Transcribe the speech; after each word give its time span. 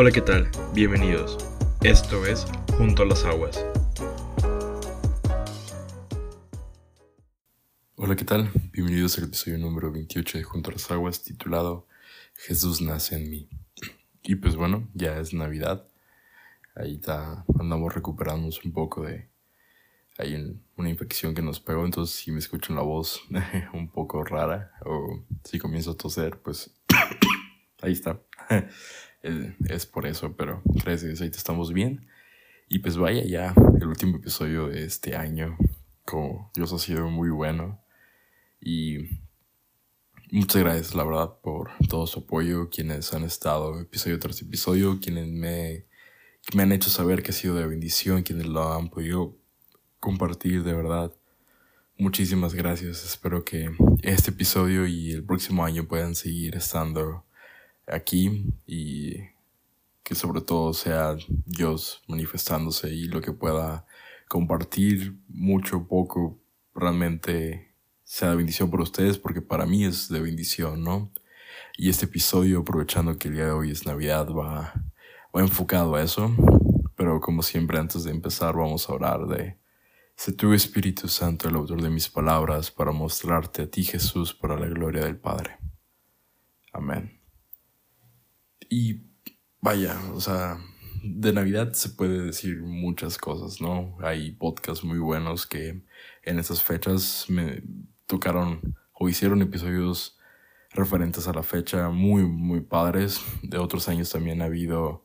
Hola, 0.00 0.12
¿qué 0.12 0.20
tal? 0.20 0.48
Bienvenidos. 0.74 1.36
Esto 1.82 2.24
es 2.24 2.46
Junto 2.76 3.02
a 3.02 3.06
las 3.06 3.24
Aguas. 3.24 3.66
Hola, 7.96 8.14
¿qué 8.14 8.24
tal? 8.24 8.48
Bienvenidos 8.70 9.18
al 9.18 9.24
episodio 9.24 9.58
número 9.58 9.90
28 9.90 10.38
de 10.38 10.44
Junto 10.44 10.70
a 10.70 10.74
las 10.74 10.88
Aguas 10.92 11.24
titulado 11.24 11.88
Jesús 12.34 12.80
nace 12.80 13.16
en 13.16 13.28
mí. 13.28 13.48
Y 14.22 14.36
pues 14.36 14.54
bueno, 14.54 14.88
ya 14.94 15.18
es 15.18 15.34
Navidad. 15.34 15.88
Ahí 16.76 16.94
está, 16.94 17.44
andamos 17.58 17.92
recuperándonos 17.92 18.64
un 18.64 18.72
poco 18.72 19.02
de... 19.02 19.28
Hay 20.16 20.62
una 20.76 20.90
infección 20.90 21.34
que 21.34 21.42
nos 21.42 21.58
pegó, 21.58 21.84
entonces 21.84 22.14
si 22.14 22.30
me 22.30 22.38
escuchan 22.38 22.76
la 22.76 22.82
voz 22.82 23.20
un 23.72 23.90
poco 23.90 24.22
rara 24.22 24.70
o 24.84 25.24
si 25.42 25.58
comienzo 25.58 25.90
a 25.90 25.96
toser, 25.96 26.38
pues 26.38 26.72
ahí 27.82 27.94
está. 27.94 28.20
Es 29.22 29.86
por 29.86 30.06
eso, 30.06 30.36
pero 30.36 30.62
gracias, 30.64 31.20
ahí 31.20 31.28
estamos 31.28 31.72
bien. 31.72 32.06
Y 32.68 32.80
pues 32.80 32.96
vaya 32.96 33.24
ya, 33.24 33.54
el 33.80 33.86
último 33.86 34.18
episodio 34.18 34.68
de 34.68 34.84
este 34.84 35.16
año, 35.16 35.56
como 36.04 36.50
Dios 36.54 36.72
ha 36.72 36.78
sido 36.78 37.08
muy 37.08 37.30
bueno. 37.30 37.80
Y 38.60 38.98
muchas 40.30 40.62
gracias, 40.62 40.94
la 40.94 41.04
verdad, 41.04 41.38
por 41.42 41.70
todo 41.88 42.06
su 42.06 42.20
apoyo, 42.20 42.68
quienes 42.68 43.12
han 43.14 43.24
estado 43.24 43.80
episodio 43.80 44.18
tras 44.18 44.42
episodio, 44.42 44.98
quienes 45.00 45.28
me, 45.28 45.86
me 46.54 46.62
han 46.62 46.72
hecho 46.72 46.90
saber 46.90 47.22
que 47.22 47.30
ha 47.30 47.34
sido 47.34 47.54
de 47.54 47.66
bendición, 47.66 48.22
quienes 48.22 48.46
lo 48.46 48.72
han 48.72 48.90
podido 48.90 49.36
compartir, 49.98 50.62
de 50.62 50.74
verdad. 50.74 51.12
Muchísimas 51.96 52.54
gracias. 52.54 53.04
Espero 53.04 53.44
que 53.44 53.70
este 54.02 54.30
episodio 54.30 54.86
y 54.86 55.12
el 55.12 55.24
próximo 55.24 55.64
año 55.64 55.88
puedan 55.88 56.14
seguir 56.14 56.54
estando 56.54 57.24
aquí 57.90 58.46
y 58.66 59.16
que 60.02 60.14
sobre 60.14 60.40
todo 60.40 60.72
sea 60.72 61.16
Dios 61.44 62.02
manifestándose 62.06 62.90
y 62.90 63.04
lo 63.04 63.20
que 63.20 63.32
pueda 63.32 63.86
compartir 64.28 65.18
mucho 65.28 65.78
o 65.78 65.86
poco 65.88 66.38
realmente 66.74 67.74
sea 68.04 68.30
de 68.30 68.36
bendición 68.36 68.70
por 68.70 68.80
ustedes 68.80 69.18
porque 69.18 69.42
para 69.42 69.66
mí 69.66 69.84
es 69.84 70.08
de 70.08 70.20
bendición, 70.20 70.82
¿no? 70.82 71.12
Y 71.76 71.90
este 71.90 72.06
episodio, 72.06 72.60
aprovechando 72.60 73.18
que 73.18 73.28
el 73.28 73.34
día 73.34 73.46
de 73.46 73.52
hoy 73.52 73.70
es 73.70 73.86
Navidad, 73.86 74.28
va, 74.30 74.74
va 75.34 75.40
enfocado 75.40 75.94
a 75.94 76.02
eso. 76.02 76.34
Pero 76.96 77.20
como 77.20 77.42
siempre, 77.42 77.78
antes 77.78 78.02
de 78.02 78.10
empezar, 78.10 78.56
vamos 78.56 78.88
a 78.88 78.94
orar 78.94 79.26
de, 79.26 79.56
sé 80.16 80.32
tu 80.32 80.52
Espíritu 80.52 81.06
Santo 81.06 81.48
el 81.48 81.54
autor 81.54 81.80
de 81.80 81.90
mis 81.90 82.08
palabras 82.08 82.72
para 82.72 82.90
mostrarte 82.90 83.62
a 83.62 83.70
ti, 83.70 83.84
Jesús, 83.84 84.34
para 84.34 84.58
la 84.58 84.66
gloria 84.66 85.04
del 85.04 85.16
Padre. 85.16 85.58
Amén. 86.72 87.17
Y 88.68 89.02
vaya, 89.60 89.98
o 90.14 90.20
sea, 90.20 90.58
de 91.02 91.32
Navidad 91.32 91.72
se 91.72 91.90
puede 91.90 92.22
decir 92.22 92.60
muchas 92.62 93.18
cosas, 93.18 93.60
¿no? 93.60 93.96
Hay 94.00 94.32
podcasts 94.32 94.84
muy 94.84 94.98
buenos 94.98 95.46
que 95.46 95.82
en 96.22 96.38
esas 96.38 96.62
fechas 96.62 97.26
me 97.28 97.62
tocaron 98.06 98.76
o 98.92 99.08
hicieron 99.08 99.42
episodios 99.42 100.18
referentes 100.70 101.28
a 101.28 101.32
la 101.32 101.42
fecha 101.42 101.88
muy, 101.88 102.24
muy 102.24 102.60
padres. 102.60 103.20
De 103.42 103.58
otros 103.58 103.88
años 103.88 104.10
también 104.10 104.42
ha 104.42 104.46
habido 104.46 105.04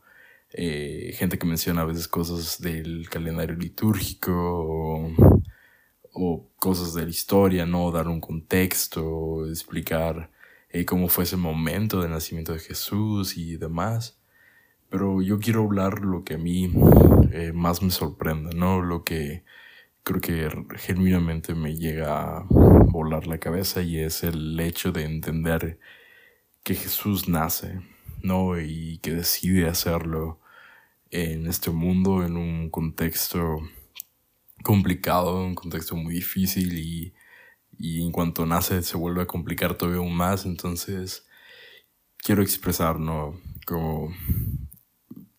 eh, 0.52 1.14
gente 1.16 1.38
que 1.40 1.48
menciona 1.48 1.82
a 1.82 1.86
veces 1.86 2.08
cosas 2.08 2.62
del 2.62 3.10
calendario 3.10 3.56
litúrgico 3.56 5.12
o, 6.14 6.50
cosas 6.58 6.94
de 6.94 7.04
la 7.04 7.10
historia, 7.10 7.66
¿no? 7.66 7.92
Dar 7.92 8.08
un 8.08 8.22
contexto, 8.22 9.48
explicar 9.50 10.32
eh, 10.74 10.86
cómo 10.86 11.08
fue 11.08 11.24
ese 11.24 11.38
momento 11.38 12.02
del 12.02 12.12
nacimiento 12.12 12.52
de 12.54 12.60
Jesús 12.60 13.38
y 13.38 13.58
demás. 13.58 14.20
Pero 14.90 15.22
yo 15.22 15.40
quiero 15.40 15.64
hablar 15.64 16.02
lo 16.02 16.24
que 16.24 16.36
a 16.36 16.38
mí 16.38 16.72
eh, 17.32 17.54
más 17.54 17.82
me 17.82 17.92
sorprende, 17.92 18.56
¿no? 18.56 18.82
Lo 18.82 19.04
que 19.04 19.44
creo 20.04 20.22
que 20.22 20.50
genuinamente 20.78 21.56
me 21.56 21.78
llega 21.78 22.40
a 22.40 22.46
volar 22.50 23.28
la 23.28 23.40
cabeza 23.40 23.82
y 23.82 24.00
es 24.00 24.24
el 24.24 24.60
hecho 24.60 24.92
de 24.92 25.06
entender 25.06 25.80
que 26.64 26.76
Jesús 26.76 27.30
nace, 27.30 27.82
¿no? 28.24 28.60
Y 28.60 29.00
que 29.00 29.14
decide 29.14 29.68
hacerlo 29.68 30.40
en 31.12 31.48
este 31.48 31.70
mundo, 31.72 32.26
en 32.26 32.38
un 32.38 32.70
contexto 32.72 33.60
complicado, 34.64 35.46
un 35.46 35.56
contexto 35.56 35.96
muy 35.96 36.16
difícil 36.16 36.80
y 36.80 37.14
y 37.78 38.02
en 38.04 38.12
cuanto 38.12 38.46
nace 38.46 38.82
se 38.84 38.98
vuelve 38.98 39.22
a 39.22 39.28
complicar 39.28 39.76
todavía 39.76 40.02
más, 40.10 40.46
entonces 40.46 41.26
quiero 42.18 42.42
expresar, 42.42 43.00
¿no? 43.00 43.40
Como, 43.66 44.14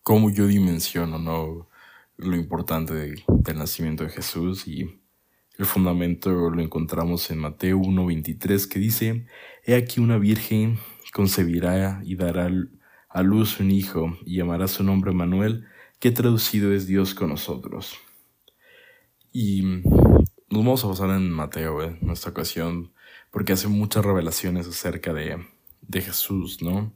cómo 0.03 0.31
yo 0.31 0.47
dimensiono, 0.47 1.19
¿no? 1.19 1.69
Lo 2.17 2.37
importante 2.37 2.95
del 2.95 3.25
nacimiento 3.57 4.05
de 4.05 4.11
Jesús 4.11 4.69
y 4.69 5.01
el 5.59 5.67
fundamento 5.67 6.51
lo 6.51 6.63
encontramos 6.63 7.31
en 7.31 7.39
Mateo 7.39 7.79
1.23 7.79 8.69
que 8.69 8.79
dice, 8.79 9.27
He 9.65 9.75
aquí 9.75 10.01
una 10.01 10.19
virgen 10.19 10.79
concebirá 11.15 12.01
y 12.05 12.17
dará 12.17 12.51
a 13.09 13.23
luz 13.23 13.61
un 13.61 13.71
hijo 13.71 14.19
y 14.27 14.39
llamará 14.39 14.67
su 14.67 14.83
nombre 14.83 15.13
Manuel, 15.13 15.65
que 16.01 16.11
traducido 16.11 16.75
es 16.75 16.89
Dios 16.89 17.15
con 17.15 17.29
nosotros. 17.29 17.97
Y 19.33 19.63
nos 20.55 20.65
vamos 20.65 20.85
a 20.85 20.89
basar 20.89 21.11
en 21.11 21.31
Mateo 21.31 21.83
en 21.83 22.11
esta 22.11 22.31
ocasión, 22.31 22.93
porque 23.33 23.53
hace 23.53 23.67
muchas 23.67 24.05
revelaciones 24.05 24.69
acerca 24.69 25.13
de, 25.13 25.45
de 25.83 26.01
Jesús, 26.01 26.63
¿no? 26.63 26.95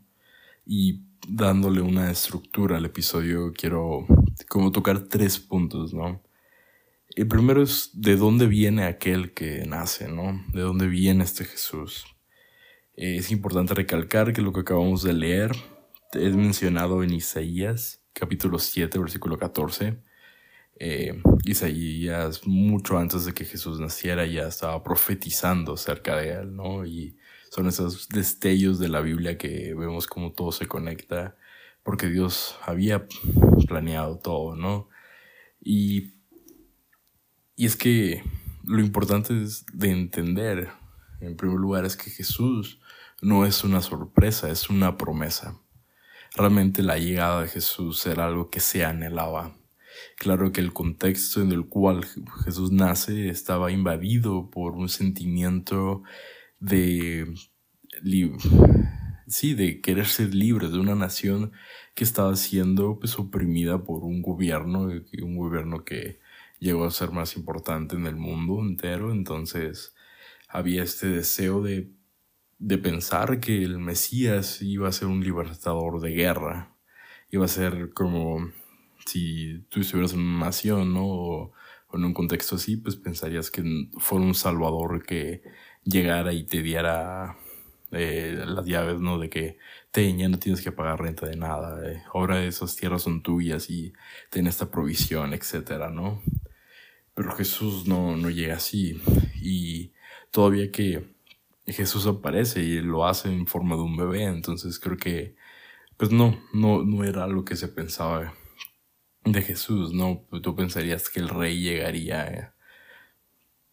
Y 0.65 1.03
dándole 1.27 1.81
una 1.81 2.11
estructura 2.11 2.77
al 2.77 2.85
episodio, 2.85 3.53
quiero 3.53 4.07
como 4.49 4.71
tocar 4.71 5.01
tres 5.09 5.41
puntos, 5.41 5.93
¿no? 5.93 6.23
El 7.17 7.27
primero 7.27 7.61
es 7.61 7.91
de 7.95 8.17
dónde 8.17 8.47
viene 8.47 8.85
aquel 8.85 9.35
que 9.35 9.65
nace, 9.67 10.07
¿no? 10.09 10.45
De 10.53 10.61
dónde 10.61 10.87
viene 10.87 11.25
este 11.25 11.45
Jesús. 11.45 12.07
Es 12.95 13.33
importante 13.33 13.75
recalcar 13.75 14.33
que 14.33 14.43
lo 14.43 14.53
que 14.53 14.61
acabamos 14.61 15.03
de 15.03 15.15
leer 15.15 15.51
es 16.13 16.37
mencionado 16.37 17.03
en 17.03 17.13
Isaías, 17.13 18.05
capítulo 18.13 18.61
7, 18.61 19.01
versículo 19.01 19.37
14, 19.37 19.99
eh, 20.81 21.21
Isaías, 21.44 22.47
mucho 22.47 22.99
antes 22.99 23.25
de 23.25 23.34
que 23.34 23.44
Jesús 23.44 23.81
naciera, 23.81 24.27
ya 24.27 24.47
estaba 24.47 24.83
profetizando 24.83 25.75
acerca 25.75 26.16
de 26.16 26.31
él, 26.33 26.55
¿no? 26.55 26.87
Y 26.87 27.16
son 27.50 27.66
esos 27.66 28.09
destellos 28.09 28.78
de 28.78 28.88
la 28.88 29.00
Biblia 29.00 29.38
que 29.38 29.75
vemos 29.75 30.06
como 30.06 30.33
todo 30.33 30.53
se 30.53 30.69
conecta, 30.69 31.37
porque 31.83 32.09
Dios 32.09 32.56
había 32.65 33.06
planeado 33.67 34.19
todo, 34.19 34.55
¿no? 34.55 34.88
Y, 35.61 36.12
y 37.56 37.67
es 37.67 37.77
que 37.77 38.22
lo 38.62 38.81
importante 38.81 39.43
es 39.43 39.67
de 39.72 39.91
entender, 39.91 40.71
en 41.21 41.37
primer 41.37 41.59
lugar, 41.59 41.84
es 41.84 41.97
que 41.97 42.11
Jesús 42.11 42.81
no 43.21 43.44
es 43.47 43.65
una 43.65 43.81
sorpresa, 43.81 44.49
es 44.50 44.71
una 44.71 44.97
promesa. 44.97 45.59
Realmente 46.37 46.83
la 46.83 46.99
llegada 46.99 47.43
de 47.43 47.49
Jesús 47.49 48.06
era 48.06 48.27
algo 48.27 48.50
que 48.50 48.61
se 48.61 48.84
anhelaba 48.84 49.58
Claro 50.17 50.53
que 50.53 50.61
el 50.61 50.73
contexto 50.73 51.41
en 51.43 51.53
el 51.53 51.67
cual 51.67 52.05
Jesús 52.45 52.73
nace 52.73 53.29
estaba 53.29 53.71
invadido 53.71 54.51
por 54.51 54.73
un 54.75 54.89
sentimiento 54.89 56.03
de, 56.61 57.35
sí, 59.27 59.55
de 59.55 59.81
querer 59.81 60.07
ser 60.07 60.35
libre 60.35 60.69
de 60.69 60.79
una 60.79 60.95
nación 60.95 61.53
que 61.95 62.05
estaba 62.05 62.35
siendo 62.37 62.99
pues, 62.99 63.19
oprimida 63.19 63.85
por 63.85 64.05
un 64.05 64.23
gobierno, 64.23 64.91
un 65.23 65.37
gobierno 65.37 65.85
que 65.85 66.21
llegó 66.59 66.85
a 66.85 66.91
ser 66.91 67.13
más 67.13 67.37
importante 67.37 67.97
en 67.97 68.07
el 68.07 68.17
mundo 68.17 68.61
entero. 68.61 69.13
Entonces 69.13 69.95
había 70.49 70.83
este 70.83 71.09
deseo 71.09 71.63
de, 71.63 71.91
de 72.59 72.79
pensar 72.79 73.41
que 73.41 73.63
el 73.63 73.79
Mesías 73.79 74.63
iba 74.63 74.89
a 74.89 74.93
ser 74.93 75.09
un 75.09 75.23
libertador 75.23 76.01
de 76.01 76.11
guerra, 76.11 76.77
iba 77.31 77.44
a 77.44 77.49
ser 77.49 77.93
como 77.93 78.51
si 79.08 79.64
tú 79.69 79.81
estuvieras 79.81 80.12
en 80.12 80.20
una 80.20 80.46
nación, 80.46 80.94
¿no? 80.94 81.06
O, 81.06 81.52
en 81.94 82.05
un 82.05 82.14
contexto 82.14 82.56
así, 82.56 82.76
pues 82.76 82.96
pensarías 82.96 83.50
que 83.50 83.62
fuera 83.99 84.25
un 84.25 84.34
salvador 84.34 85.02
que 85.05 85.43
llegara 85.84 86.34
y 86.34 86.44
te 86.44 86.62
diera 86.62 87.38
eh, 87.93 88.44
las 88.46 88.66
llaves, 88.66 89.00
¿no? 89.00 89.19
De 89.19 89.31
que 89.31 89.58
te, 89.90 90.14
ya 90.16 90.28
no 90.28 90.38
tienes 90.38 90.62
que 90.62 90.72
pagar 90.72 91.00
renta 91.00 91.26
de 91.26 91.37
nada, 91.37 91.90
eh. 91.90 92.02
ahora 92.12 92.44
esas 92.44 92.76
tierras 92.76 93.02
son 93.02 93.22
tuyas 93.22 93.70
y 93.70 93.94
ten 94.31 94.46
esta 94.46 94.70
provisión, 94.70 95.32
etcétera, 95.32 95.90
¿no? 95.90 96.22
Pero 97.14 97.32
Jesús 97.34 97.87
no, 97.87 98.16
no 98.16 98.31
llega 98.31 98.56
así. 98.56 99.00
Y 99.43 99.93
todavía 100.31 100.70
que 100.70 101.14
Jesús 101.66 102.06
aparece 102.06 102.62
y 102.62 102.81
lo 102.81 103.06
hace 103.06 103.28
en 103.32 103.46
forma 103.46 103.76
de 103.76 103.82
un 103.82 103.96
bebé, 103.96 104.25
entonces 104.25 104.78
creo 104.78 104.96
que, 104.96 105.37
pues 105.96 106.12
no, 106.12 106.38
no, 106.52 106.84
no 106.84 107.05
era 107.05 107.26
lo 107.26 107.44
que 107.44 107.56
se 107.56 107.69
pensaba 107.69 108.34
de 109.33 109.43
Jesús, 109.43 109.93
¿no? 109.93 110.27
Tú 110.43 110.55
pensarías 110.55 111.11
que 111.11 111.21
el 111.21 111.29
rey 111.29 111.61
llegaría, 111.61 112.55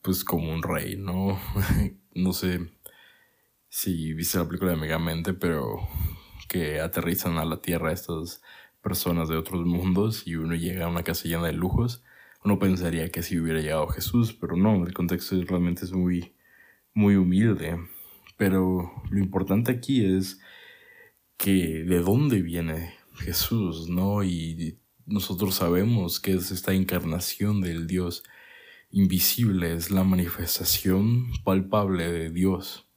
pues 0.02 0.24
como 0.24 0.54
un 0.54 0.64
rey, 0.64 0.98
¿no? 0.98 1.40
no 2.14 2.34
sé 2.34 2.72
si 3.70 4.14
viste 4.14 4.38
la 4.38 4.48
película 4.48 4.72
de 4.72 4.78
Megamente, 4.78 5.34
pero 5.34 5.88
que 6.48 6.80
aterrizan 6.80 7.38
a 7.38 7.46
la 7.46 7.62
Tierra 7.62 7.92
estos 7.92 8.42
personas 8.82 9.30
de 9.30 9.38
otros 9.38 9.66
mundos 9.66 10.28
y 10.28 10.36
uno 10.36 10.56
llega 10.56 10.86
a 10.86 10.90
una 10.90 11.04
casa 11.04 11.28
llena 11.28 11.48
de 11.48 11.54
lujos, 11.54 12.04
uno 12.44 12.60
pensaría 12.60 13.10
que 13.12 13.24
si 13.24 13.40
hubiera 13.40 13.60
llegado 13.60 13.88
Jesús, 13.88 14.34
pero 14.34 14.56
no, 14.56 14.86
el 14.86 14.94
contexto 14.94 15.36
realmente 15.44 15.86
es 15.86 15.92
muy, 15.92 16.36
muy 16.94 17.16
humilde. 17.16 17.80
Pero 18.38 18.92
lo 19.10 19.20
importante 19.20 19.72
aquí 19.72 20.06
es 20.06 20.40
que 21.38 21.84
de 21.84 22.00
dónde 22.00 22.42
viene 22.42 22.94
Jesús, 23.16 23.90
¿no? 23.90 24.24
Y 24.24 24.80
nosotros 25.06 25.56
sabemos 25.56 26.20
que 26.20 26.34
es 26.34 26.52
esta 26.52 26.74
encarnación 26.74 27.62
del 27.62 27.88
Dios 27.88 28.24
invisible, 28.92 29.74
es 29.74 29.92
la 29.92 30.04
manifestación 30.04 31.28
palpable 31.44 32.12
de 32.12 32.30
Dios. 32.30 32.88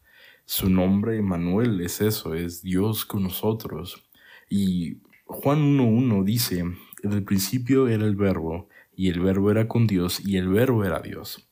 Su 0.45 0.71
nombre, 0.71 1.19
Emanuel, 1.19 1.81
es 1.81 2.01
eso, 2.01 2.35
es 2.35 2.63
Dios 2.63 3.05
con 3.05 3.25
nosotros. 3.25 4.09
Y 4.49 4.99
Juan 5.27 5.79
1.1 5.79 6.25
dice, 6.25 6.61
en 6.61 7.13
el 7.13 7.25
principio 7.25 7.89
era 7.89 8.07
el 8.07 8.17
verbo, 8.17 8.69
y 8.97 9.09
el 9.09 9.21
verbo 9.21 9.51
era 9.51 9.69
con 9.69 9.87
Dios, 9.87 10.21
y 10.25 10.37
el 10.37 10.49
verbo 10.49 10.85
era 10.85 11.01
Dios. 11.01 11.49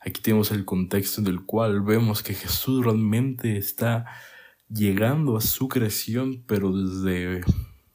Aquí 0.00 0.20
tenemos 0.20 0.50
el 0.50 0.64
contexto 0.64 1.20
en 1.20 1.28
el 1.28 1.44
cual 1.44 1.82
vemos 1.82 2.22
que 2.22 2.34
Jesús 2.34 2.84
realmente 2.84 3.58
está 3.58 4.06
llegando 4.68 5.36
a 5.36 5.40
su 5.40 5.68
creación, 5.68 6.42
pero 6.46 6.72
desde 6.72 7.42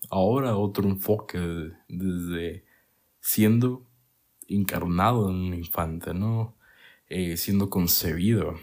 ahora 0.10 0.58
otro 0.58 0.88
enfoque, 0.88 1.40
desde 1.88 2.66
siendo 3.20 3.86
encarnado 4.48 5.30
en 5.30 5.36
un 5.36 5.54
infante, 5.54 6.14
¿no? 6.14 6.56
Eh, 7.08 7.38
siendo 7.38 7.70
concebido. 7.70 8.56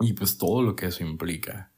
Y 0.00 0.14
pues 0.14 0.38
todo 0.38 0.62
lo 0.62 0.76
que 0.76 0.86
eso 0.86 1.04
implica. 1.04 1.72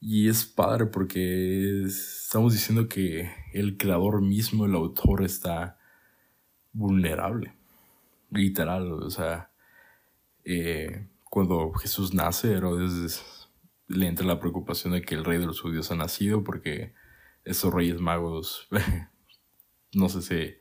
Y 0.00 0.28
es 0.28 0.44
padre 0.44 0.86
porque 0.86 1.84
estamos 1.84 2.52
diciendo 2.52 2.88
que 2.88 3.30
el 3.52 3.76
creador 3.76 4.20
mismo, 4.20 4.66
el 4.66 4.74
autor, 4.74 5.22
está 5.24 5.78
vulnerable. 6.72 7.54
Literal, 8.30 8.92
o 8.92 9.10
sea, 9.10 9.52
eh, 10.44 11.08
cuando 11.30 11.72
Jesús 11.72 12.14
nace, 12.14 12.52
Herodes 12.52 13.48
le 13.88 14.06
entra 14.06 14.26
la 14.26 14.40
preocupación 14.40 14.94
de 14.94 15.02
que 15.02 15.14
el 15.14 15.24
rey 15.24 15.38
de 15.38 15.46
los 15.46 15.60
judíos 15.60 15.90
ha 15.90 15.96
nacido 15.96 16.42
porque 16.42 16.94
esos 17.44 17.72
reyes 17.72 18.00
magos, 18.00 18.68
no 19.92 20.08
sé 20.08 20.22
si 20.22 20.54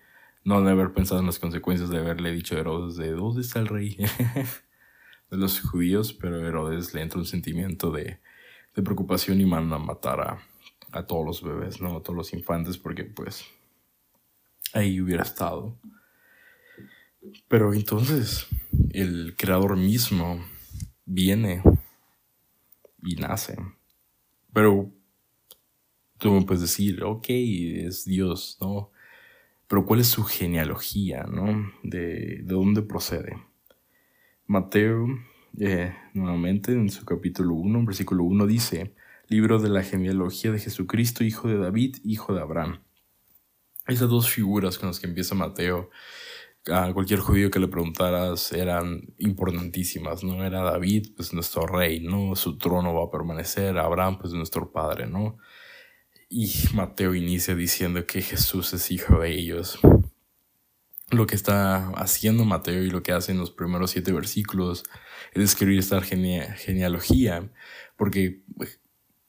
no 0.43 0.61
de 0.61 0.71
haber 0.71 0.93
pensado 0.93 1.19
en 1.19 1.27
las 1.27 1.39
consecuencias 1.39 1.89
de 1.89 1.99
haberle 1.99 2.31
dicho 2.31 2.55
a 2.55 2.59
Herodes 2.59 2.95
de 2.95 3.11
dónde 3.11 3.41
está 3.41 3.59
el 3.59 3.67
rey 3.67 3.95
de 5.29 5.37
los 5.37 5.59
judíos, 5.61 6.13
pero 6.13 6.45
Herodes 6.45 6.93
le 6.93 7.01
entra 7.01 7.19
un 7.19 7.25
sentimiento 7.25 7.91
de, 7.91 8.19
de 8.75 8.83
preocupación 8.83 9.39
y 9.39 9.45
manda 9.45 9.75
a 9.75 9.79
matar 9.79 10.19
a, 10.21 10.39
a, 10.91 11.05
todos 11.05 11.25
los 11.25 11.43
bebés, 11.43 11.79
¿no? 11.79 11.97
A 11.97 12.03
todos 12.03 12.17
los 12.17 12.33
infantes, 12.33 12.77
porque 12.77 13.03
pues 13.03 13.45
ahí 14.73 14.99
hubiera 14.99 15.23
estado. 15.23 15.77
Pero 17.47 17.73
entonces 17.73 18.47
el 18.89 19.35
creador 19.37 19.77
mismo 19.77 20.43
viene 21.05 21.61
y 23.03 23.15
nace. 23.15 23.57
Pero 24.53 24.91
tú 26.21 26.31
me 26.31 26.43
puedes 26.43 26.61
decir, 26.61 27.03
ok, 27.03 27.25
es 27.29 28.05
Dios, 28.05 28.57
¿no? 28.61 28.91
Pero 29.67 29.85
¿cuál 29.85 30.01
es 30.01 30.07
su 30.07 30.23
genealogía, 30.23 31.23
¿no? 31.23 31.71
De, 31.81 32.43
de 32.43 32.53
dónde 32.53 32.83
procede. 32.83 33.37
Mateo, 34.45 35.07
eh, 35.59 35.95
nuevamente, 36.13 36.73
en 36.73 36.91
su 36.91 37.05
capítulo 37.05 37.55
1, 37.55 37.85
versículo 37.85 38.23
1, 38.23 38.45
dice, 38.45 38.93
libro 39.29 39.57
de 39.57 39.69
la 39.69 39.81
genealogía 39.81 40.51
de 40.51 40.59
Jesucristo, 40.59 41.23
hijo 41.23 41.47
de 41.47 41.57
David, 41.57 41.95
hijo 42.03 42.35
de 42.35 42.41
Abraham. 42.41 42.83
Esas 43.87 44.07
dos 44.07 44.29
figuras 44.29 44.77
con 44.77 44.89
las 44.89 44.99
que 44.99 45.07
empieza 45.07 45.33
Mateo 45.33 45.89
a 46.67 46.93
cualquier 46.93 47.19
judío 47.19 47.49
que 47.49 47.59
le 47.59 47.67
preguntaras 47.67 48.51
eran 48.51 49.15
importantísimas, 49.17 50.23
¿no? 50.23 50.45
Era 50.45 50.61
David, 50.61 51.13
pues 51.15 51.33
nuestro 51.33 51.65
rey, 51.65 51.99
¿no? 51.99 52.35
Su 52.35 52.59
trono 52.59 52.93
va 52.93 53.05
a 53.05 53.09
permanecer, 53.09 53.79
Abraham, 53.79 54.19
pues 54.19 54.33
nuestro 54.33 54.71
padre, 54.71 55.07
¿no? 55.07 55.39
Y 56.33 56.49
Mateo 56.73 57.13
inicia 57.13 57.55
diciendo 57.55 58.07
que 58.07 58.21
Jesús 58.21 58.71
es 58.73 58.89
hijo 58.89 59.19
de 59.19 59.33
ellos. 59.33 59.77
Lo 61.09 61.27
que 61.27 61.35
está 61.35 61.89
haciendo 61.89 62.45
Mateo 62.45 62.83
y 62.83 62.89
lo 62.89 63.03
que 63.03 63.11
hace 63.11 63.33
en 63.33 63.37
los 63.37 63.51
primeros 63.51 63.91
siete 63.91 64.13
versículos 64.13 64.85
es 65.33 65.43
escribir 65.43 65.79
esta 65.79 65.99
genealogía, 66.01 67.51
porque 67.97 68.43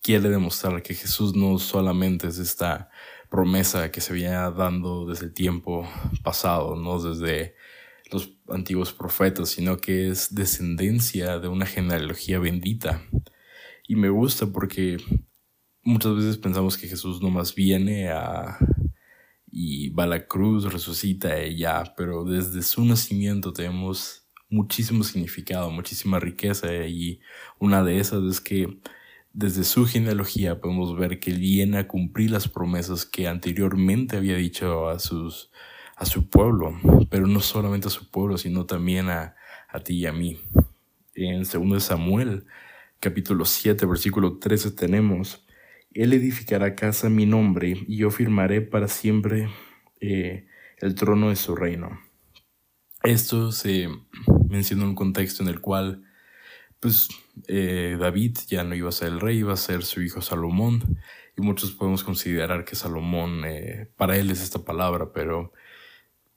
quiere 0.00 0.28
demostrar 0.28 0.80
que 0.84 0.94
Jesús 0.94 1.34
no 1.34 1.58
solamente 1.58 2.28
es 2.28 2.38
esta 2.38 2.88
promesa 3.28 3.90
que 3.90 4.00
se 4.00 4.12
venía 4.12 4.48
dando 4.52 5.04
desde 5.04 5.26
el 5.26 5.34
tiempo 5.34 5.88
pasado, 6.22 6.76
no 6.76 7.02
desde 7.02 7.56
los 8.12 8.30
antiguos 8.48 8.92
profetas, 8.92 9.48
sino 9.48 9.78
que 9.78 10.08
es 10.08 10.36
descendencia 10.36 11.40
de 11.40 11.48
una 11.48 11.66
genealogía 11.66 12.38
bendita. 12.38 13.02
Y 13.88 13.96
me 13.96 14.08
gusta 14.08 14.46
porque 14.46 14.98
muchas 15.82 16.16
veces 16.16 16.38
pensamos 16.38 16.76
que 16.76 16.88
Jesús 16.88 17.20
nomás 17.22 17.54
viene 17.54 18.08
a 18.10 18.58
y 19.54 19.90
va 19.90 20.04
a 20.04 20.06
la 20.06 20.26
cruz, 20.26 20.72
resucita 20.72 21.44
y 21.44 21.58
ya, 21.58 21.94
pero 21.96 22.24
desde 22.24 22.62
su 22.62 22.84
nacimiento 22.84 23.52
tenemos 23.52 24.26
muchísimo 24.48 25.04
significado, 25.04 25.70
muchísima 25.70 26.18
riqueza 26.18 26.72
y 26.86 27.20
una 27.58 27.84
de 27.84 27.98
esas 27.98 28.22
es 28.24 28.40
que 28.40 28.80
desde 29.34 29.64
su 29.64 29.86
genealogía 29.86 30.60
podemos 30.60 30.96
ver 30.96 31.20
que 31.20 31.32
viene 31.32 31.78
a 31.78 31.88
cumplir 31.88 32.30
las 32.30 32.48
promesas 32.48 33.04
que 33.04 33.28
anteriormente 33.28 34.16
había 34.16 34.36
dicho 34.36 34.88
a, 34.88 34.98
sus, 34.98 35.50
a 35.96 36.06
su 36.06 36.28
pueblo, 36.28 36.78
pero 37.10 37.26
no 37.26 37.40
solamente 37.40 37.88
a 37.88 37.90
su 37.90 38.10
pueblo, 38.10 38.38
sino 38.38 38.66
también 38.66 39.08
a, 39.10 39.36
a 39.68 39.80
ti 39.80 39.96
y 39.96 40.06
a 40.06 40.12
mí. 40.12 40.38
En 41.14 41.44
2 41.44 41.82
Samuel, 41.82 42.46
capítulo 43.00 43.44
7, 43.44 43.84
versículo 43.86 44.38
13 44.38 44.72
tenemos, 44.72 45.44
Él 45.94 46.12
edificará 46.12 46.74
casa 46.74 47.06
a 47.06 47.10
mi 47.10 47.26
nombre 47.26 47.76
y 47.86 47.96
yo 47.96 48.10
firmaré 48.10 48.60
para 48.60 48.88
siempre 48.88 49.48
eh, 50.00 50.46
el 50.78 50.94
trono 50.94 51.30
de 51.30 51.36
su 51.36 51.54
reino. 51.54 52.00
Esto 53.02 53.52
se 53.52 53.88
menciona 54.48 54.84
en 54.84 54.90
un 54.90 54.94
contexto 54.94 55.42
en 55.42 55.48
el 55.48 55.60
cual 55.60 56.04
pues 56.80 57.08
eh, 57.46 57.96
David 57.98 58.38
ya 58.48 58.64
no 58.64 58.74
iba 58.74 58.88
a 58.88 58.92
ser 58.92 59.08
el 59.08 59.20
rey, 59.20 59.38
iba 59.38 59.52
a 59.52 59.56
ser 59.56 59.84
su 59.84 60.02
hijo 60.02 60.20
Salomón. 60.20 60.98
Y 61.36 61.40
muchos 61.40 61.72
podemos 61.72 62.04
considerar 62.04 62.64
que 62.64 62.74
Salomón, 62.74 63.44
eh, 63.46 63.88
para 63.96 64.16
él 64.16 64.30
es 64.30 64.42
esta 64.42 64.64
palabra, 64.64 65.12
pero 65.12 65.52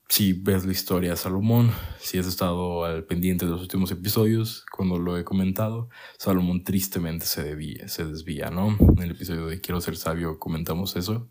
si 0.08 0.34
ves 0.34 0.66
la 0.66 0.72
historia 0.72 1.12
de 1.12 1.18
Salomón, 1.18 1.72
si 2.00 2.18
has 2.18 2.28
estado 2.28 2.86
al 2.86 3.06
pendiente 3.06 3.46
de 3.46 3.52
los 3.52 3.62
últimos 3.62 3.92
episodios, 3.92 4.66
cuando 4.72 5.00
lo 5.00 5.18
he 5.18 5.24
comentado, 5.24 5.90
Salomón 6.18 6.64
tristemente 6.64 7.26
se, 7.26 7.44
debía, 7.44 7.88
se 7.88 8.06
desvía, 8.06 8.50
¿no? 8.50 8.78
En 8.98 9.04
el 9.04 9.12
episodio 9.12 9.48
de 9.48 9.62
Quiero 9.62 9.82
ser 9.82 9.98
sabio 9.98 10.40
comentamos 10.40 10.96
eso. 10.96 11.30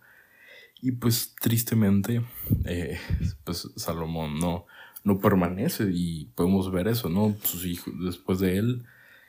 Y 0.83 0.93
pues 0.93 1.35
tristemente, 1.41 2.23
eh, 2.65 2.99
pues 3.45 3.71
Salomón 3.77 4.39
no, 4.39 4.67
no 5.05 5.19
permanece 5.19 5.89
y 5.93 6.27
podemos 6.35 6.71
ver 6.71 6.89
eso, 6.89 7.09
¿no? 7.09 7.37
Sus 7.43 7.65
hijos, 7.65 7.95
después 8.05 8.41
de 8.41 8.59
él, 8.59 8.85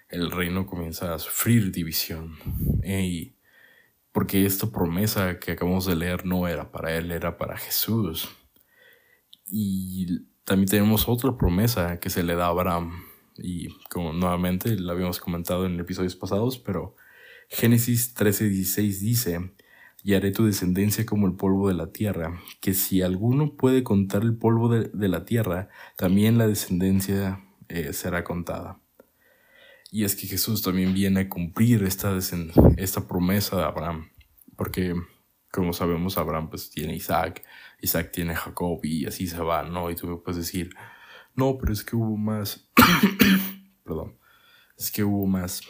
el 0.10 0.32
reino 0.32 0.66
comienza 0.66 1.14
a 1.14 1.20
sufrir 1.20 1.72
división. 1.72 2.38
porque 4.12 4.46
esta 4.46 4.72
promesa 4.72 5.40
que 5.40 5.52
acabamos 5.52 5.86
de 5.86 5.96
leer 5.96 6.26
no 6.26 6.48
era 6.48 6.72
para 6.72 6.96
él, 6.98 7.12
era 7.12 7.38
para 7.38 7.58
Jesús. 7.58 8.30
Y 9.46 10.22
también 10.44 10.70
tenemos 10.70 11.08
otra 11.08 11.38
promesa 11.38 12.00
que 12.00 12.10
se 12.10 12.24
le 12.24 12.36
da 12.36 12.46
a 12.46 12.50
Abraham. 12.50 13.04
Y 13.38 13.70
como 13.90 14.14
nuevamente 14.14 14.78
la 14.78 14.94
habíamos 14.94 15.20
comentado 15.20 15.66
en 15.66 15.80
episodios 15.80 16.16
pasados, 16.16 16.58
pero 16.58 16.96
Génesis 17.50 18.16
13:16 18.16 19.00
dice, 19.00 19.52
y 20.06 20.14
haré 20.14 20.32
tu 20.32 20.46
descendencia 20.46 21.04
como 21.04 21.26
el 21.26 21.34
polvo 21.34 21.68
de 21.68 21.74
la 21.74 21.92
tierra, 21.92 22.40
que 22.62 22.76
si 22.76 23.02
alguno 23.02 23.56
puede 23.56 23.84
contar 23.84 24.22
el 24.22 24.38
polvo 24.38 24.70
de, 24.70 25.08
la 25.08 25.26
tierra, 25.26 25.70
también 25.96 26.38
la 26.38 26.48
descendencia 26.48 27.44
eh, 27.70 27.92
será 27.92 28.24
contada. 28.24 28.80
Y 29.92 30.04
es 30.04 30.16
que 30.16 30.28
Jesús 30.28 30.62
también 30.62 30.94
viene 30.94 31.22
a 31.22 31.30
cumplir 31.30 31.82
esta, 31.84 32.16
esta 32.78 33.08
promesa 33.08 33.58
de 33.58 33.64
Abraham. 33.64 34.10
Porque, 34.56 34.94
como 35.56 35.72
sabemos, 35.72 36.18
Abraham 36.18 36.50
pues 36.50 36.70
tiene 36.70 36.96
Isaac, 36.96 37.44
Isaac 37.82 38.12
tiene 38.12 38.36
Jacob 38.36 38.82
y 38.84 39.06
así 39.06 39.26
se 39.26 39.40
va, 39.40 39.64
¿no? 39.64 39.90
Y 39.90 39.96
tú 39.96 40.08
me 40.08 40.18
puedes 40.18 40.38
decir, 40.38 40.76
no, 41.34 41.58
pero 41.58 41.72
es 41.72 41.84
que 41.84 41.96
hubo 41.96 42.18
más, 42.18 42.70
perdón, 43.84 44.18
es 44.78 44.92
que 44.92 45.06
hubo 45.06 45.26
más 45.26 45.62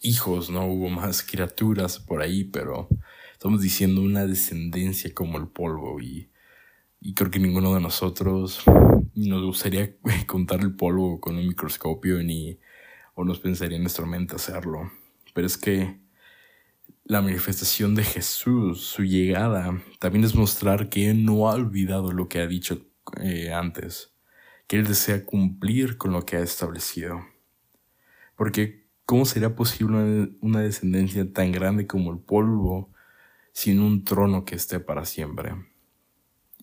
hijos, 0.00 0.48
¿no? 0.48 0.64
Hubo 0.66 0.88
más 0.88 1.24
criaturas 1.24 1.98
por 1.98 2.22
ahí, 2.22 2.44
pero 2.44 2.88
estamos 3.32 3.60
diciendo 3.60 4.00
una 4.00 4.26
descendencia 4.26 5.12
como 5.12 5.38
el 5.38 5.48
polvo 5.48 6.00
y, 6.00 6.30
y 7.00 7.14
creo 7.14 7.32
que 7.32 7.40
ninguno 7.40 7.74
de 7.74 7.80
nosotros 7.80 8.62
nos 9.14 9.42
gustaría 9.42 9.96
contar 10.28 10.60
el 10.60 10.76
polvo 10.76 11.20
con 11.20 11.36
un 11.36 11.48
microscopio 11.48 12.22
ni 12.22 12.60
o 13.14 13.24
nos 13.24 13.40
pensaría 13.40 13.76
en 13.76 13.82
nuestra 13.82 14.06
mente 14.06 14.36
hacerlo. 14.36 14.90
Pero 15.34 15.48
es 15.48 15.58
que 15.58 15.98
la 17.04 17.20
manifestación 17.22 17.94
de 17.94 18.04
Jesús, 18.04 18.82
su 18.82 19.04
llegada, 19.04 19.82
también 19.98 20.24
es 20.24 20.34
mostrar 20.34 20.88
que 20.88 21.10
Él 21.10 21.24
no 21.24 21.48
ha 21.48 21.54
olvidado 21.54 22.12
lo 22.12 22.28
que 22.28 22.40
ha 22.40 22.46
dicho 22.46 22.86
eh, 23.20 23.52
antes, 23.52 24.14
que 24.66 24.76
Él 24.76 24.86
desea 24.86 25.24
cumplir 25.24 25.96
con 25.96 26.12
lo 26.12 26.24
que 26.24 26.36
ha 26.36 26.40
establecido. 26.40 27.20
Porque, 28.36 28.86
¿cómo 29.04 29.24
sería 29.24 29.54
posible 29.56 30.30
una 30.40 30.60
descendencia 30.60 31.30
tan 31.32 31.52
grande 31.52 31.86
como 31.86 32.12
el 32.12 32.20
polvo 32.20 32.92
sin 33.52 33.80
un 33.80 34.04
trono 34.04 34.44
que 34.44 34.54
esté 34.54 34.78
para 34.78 35.04
siempre? 35.04 35.54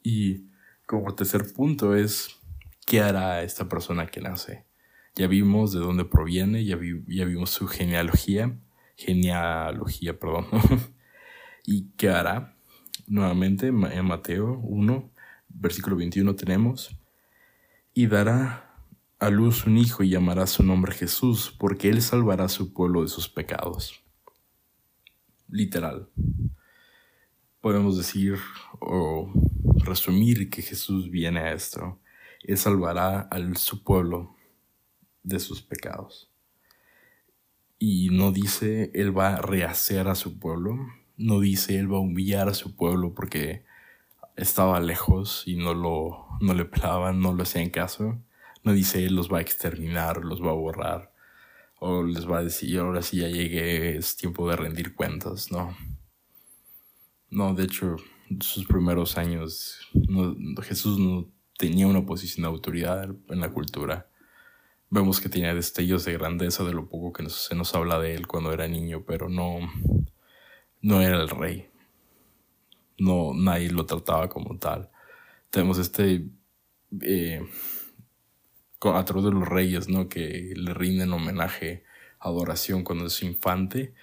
Y 0.01 0.48
como 0.86 1.13
tercer 1.13 1.51
punto 1.53 1.96
es, 1.96 2.39
¿qué 2.86 3.01
hará 3.01 3.44
esta 3.44 3.67
persona 3.67 4.08
que 4.08 4.22
nace? 4.22 4.65
Ya 5.15 5.27
vimos 5.27 5.74
de 5.74 5.79
dónde 5.79 6.06
proviene, 6.06 6.63
ya, 6.63 6.79
ya 7.08 7.25
vimos 7.25 7.50
su 7.50 7.67
genealogía, 7.67 8.58
genealogía, 8.97 10.19
perdón. 10.19 10.47
¿Y 11.65 11.91
qué 11.91 12.09
hará? 12.09 12.57
Nuevamente 13.07 13.67
en 13.67 14.05
Mateo 14.05 14.59
1, 14.59 15.11
versículo 15.47 15.95
21 15.95 16.35
tenemos, 16.35 16.97
y 17.93 18.07
dará 18.07 18.67
a 19.19 19.29
luz 19.29 19.65
un 19.65 19.77
hijo 19.77 20.03
y 20.03 20.09
llamará 20.09 20.45
su 20.45 20.63
nombre 20.63 20.93
Jesús, 20.93 21.55
porque 21.57 21.89
él 21.89 22.01
salvará 22.01 22.45
a 22.45 22.49
su 22.49 22.73
pueblo 22.73 23.01
de 23.01 23.07
sus 23.07 23.29
pecados. 23.29 24.03
Literal. 25.47 26.09
Podemos 27.61 27.97
decir 27.97 28.37
o 28.79 29.31
resumir 29.83 30.49
que 30.49 30.61
Jesús 30.61 31.09
viene 31.09 31.39
a 31.39 31.53
esto. 31.53 31.99
Él 32.43 32.57
salvará 32.57 33.21
a 33.21 33.55
su 33.55 33.83
pueblo 33.83 34.35
de 35.23 35.39
sus 35.39 35.61
pecados. 35.61 36.26
Y 37.79 38.10
no 38.10 38.31
dice 38.31 38.91
Él 38.93 39.17
va 39.17 39.36
a 39.36 39.41
rehacer 39.41 40.07
a 40.07 40.15
su 40.15 40.39
pueblo, 40.39 40.77
no 41.15 41.39
dice 41.39 41.77
Él 41.77 41.91
va 41.91 41.98
a 41.98 42.01
humillar 42.01 42.50
a 42.50 42.53
su 42.53 42.75
pueblo 42.75 43.13
porque 43.13 43.63
estaba 44.36 44.79
lejos 44.79 45.43
y 45.46 45.55
no, 45.57 45.74
lo, 45.74 46.27
no 46.41 46.53
le 46.53 46.65
pelaban, 46.65 47.19
no 47.19 47.34
lo 47.34 47.43
hacían 47.43 47.69
caso. 47.69 48.19
No 48.63 48.74
dice 48.74 49.05
Él 49.05 49.15
los 49.15 49.31
va 49.31 49.39
a 49.39 49.41
exterminar, 49.41 50.24
los 50.25 50.41
va 50.41 50.50
a 50.50 50.53
borrar, 50.53 51.13
o 51.79 52.03
les 52.03 52.29
va 52.29 52.39
a 52.39 52.43
decir, 52.43 52.79
ahora 52.79 53.01
sí 53.01 53.17
ya 53.17 53.27
llegué, 53.27 53.96
es 53.96 54.17
tiempo 54.17 54.50
de 54.50 54.55
rendir 54.55 54.93
cuentas, 54.93 55.51
no. 55.51 55.75
No, 57.29 57.53
de 57.53 57.63
hecho, 57.63 57.96
sus 58.41 58.65
primeros 58.65 59.17
años, 59.17 59.79
Jesús 60.63 61.00
no 61.00 61.29
tenía 61.57 61.88
una 61.88 62.05
posición 62.05 62.43
de 62.43 62.50
autoridad 62.50 63.10
en 63.29 63.39
la 63.39 63.51
cultura. 63.51 64.10
Vemos 64.89 65.20
que 65.20 65.27
tenía 65.27 65.53
destellos 65.53 66.06
de 66.06 66.13
grandeza 66.13 66.63
de 66.63 66.74
lo 66.74 66.88
poco 66.88 67.12
que 67.12 67.29
se 67.29 67.56
nos 67.56 67.75
habla 67.75 68.00
de 68.00 68.15
él 68.15 68.25
cuando 68.25 68.53
era 68.53 68.70
niño, 68.70 69.03
pero 69.06 69.27
no, 69.27 69.60
no 70.82 71.01
era 71.01 71.22
el 71.22 71.27
rey. 71.29 71.70
No, 72.98 73.34
nadie 73.34 73.70
lo 73.70 73.86
trataba 73.86 74.29
como 74.29 74.58
tal. 74.58 74.89
Tenemos 75.50 75.77
este 75.77 76.29
eh, 77.01 77.41
a 78.82 79.03
través 79.03 79.25
de 79.25 79.32
los 79.32 79.46
reyes, 79.46 79.89
¿no? 79.89 80.08
Que 80.08 80.53
le 80.56 80.74
rinden 80.74 81.12
homenaje, 81.12 81.84
adoración 82.20 82.86
cuando 82.86 83.08
es 83.08 83.22
infante, 83.24 83.94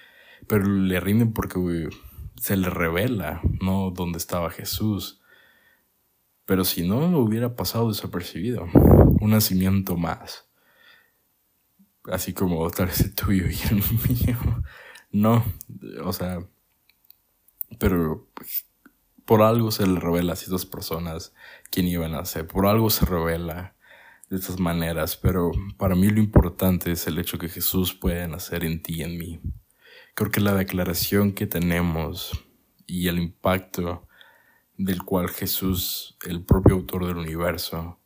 pero 0.46 0.66
le 0.66 1.00
rinden 1.00 1.32
porque 1.32 1.88
se 2.36 2.58
le 2.58 2.68
revela, 2.68 3.40
¿no? 3.62 3.90
Dónde 3.90 4.18
estaba 4.18 4.50
Jesús. 4.50 5.22
Pero 6.44 6.64
si 6.64 6.86
no, 6.86 7.06
hubiera 7.18 7.56
pasado 7.56 7.88
desapercibido. 7.88 8.66
Un 8.74 9.30
nacimiento 9.30 9.96
más 9.96 10.44
así 12.10 12.32
como 12.32 12.70
tal 12.70 12.86
vez 12.86 13.00
el 13.00 13.14
tuyo 13.14 13.46
y 13.46 13.58
el 13.70 13.76
mío. 14.08 14.62
No, 15.10 15.44
o 16.02 16.12
sea, 16.12 16.44
pero 17.78 18.28
por 19.24 19.42
algo 19.42 19.70
se 19.70 19.86
le 19.86 20.00
revela 20.00 20.32
a 20.32 20.34
estas 20.34 20.66
personas 20.66 21.32
quién 21.70 21.86
iban 21.86 22.14
a 22.14 22.24
ser, 22.24 22.46
por 22.46 22.66
algo 22.66 22.90
se 22.90 23.06
revela 23.06 23.74
de 24.28 24.36
estas 24.36 24.58
maneras, 24.58 25.16
pero 25.16 25.52
para 25.76 25.94
mí 25.94 26.08
lo 26.08 26.20
importante 26.20 26.92
es 26.92 27.06
el 27.06 27.18
hecho 27.18 27.38
que 27.38 27.48
Jesús 27.48 27.94
puede 27.94 28.26
nacer 28.28 28.64
en 28.64 28.82
ti 28.82 28.94
y 28.96 29.02
en 29.02 29.18
mí. 29.18 29.40
Creo 30.14 30.30
que 30.30 30.40
la 30.40 30.54
declaración 30.54 31.32
que 31.32 31.46
tenemos 31.46 32.44
y 32.86 33.08
el 33.08 33.18
impacto 33.18 34.06
del 34.76 35.02
cual 35.02 35.28
Jesús, 35.28 36.16
el 36.24 36.42
propio 36.42 36.74
autor 36.74 37.06
del 37.06 37.16
universo, 37.16 37.98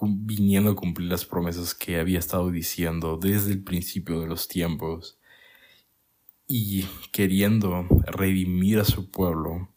viniendo 0.00 0.70
a 0.70 0.76
cumplir 0.76 1.08
las 1.08 1.24
promesas 1.24 1.74
que 1.74 1.98
había 1.98 2.18
estado 2.18 2.50
diciendo 2.50 3.18
desde 3.18 3.52
el 3.52 3.62
principio 3.62 4.20
de 4.20 4.26
los 4.26 4.48
tiempos 4.48 5.18
y 6.46 6.84
queriendo 7.12 7.86
redimir 8.06 8.80
a 8.80 8.84
su 8.84 9.10
pueblo, 9.10 9.68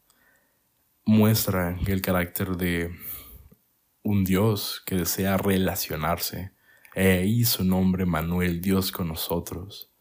muestra 1.06 1.78
el 1.88 2.02
carácter 2.02 2.58
de 2.58 2.92
un 4.04 4.24
Dios 4.24 4.82
que 4.86 4.96
desea 4.96 5.38
relacionarse. 5.38 6.52
Ahí 6.96 7.44
su 7.44 7.64
nombre 7.64 8.06
Manuel, 8.06 8.62
Dios 8.62 8.92
con 8.92 9.08
nosotros. 9.10 9.92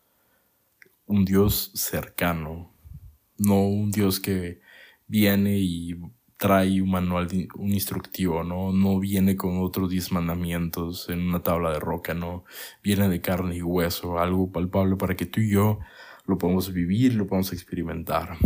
Un 1.06 1.24
Dios 1.24 1.70
cercano, 1.74 2.72
no 3.36 3.66
un 3.66 3.90
Dios 3.90 4.20
que 4.20 4.60
viene 5.06 5.58
y 5.58 5.94
trae 6.44 6.82
un 6.82 6.90
manual, 6.90 7.26
un 7.54 7.72
instructivo, 7.72 8.44
¿no? 8.44 8.70
No 8.70 9.00
viene 9.00 9.34
con 9.34 9.62
otros 9.62 9.88
diez 9.88 10.12
mandamientos 10.12 11.08
en 11.08 11.26
una 11.26 11.42
tabla 11.42 11.70
de 11.72 11.80
roca, 11.80 12.12
¿no? 12.12 12.44
Viene 12.82 13.08
de 13.08 13.22
carne 13.22 13.56
y 13.56 13.62
hueso, 13.62 14.18
algo 14.18 14.52
palpable 14.52 14.96
para 14.96 15.16
que 15.16 15.24
tú 15.24 15.40
y 15.40 15.48
yo 15.52 15.78
lo 16.26 16.36
podamos 16.36 16.70
vivir, 16.70 17.14
lo 17.14 17.26
podamos 17.26 17.54
experimentar. 17.54 18.36